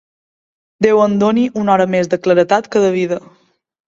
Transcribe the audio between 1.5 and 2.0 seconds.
una hora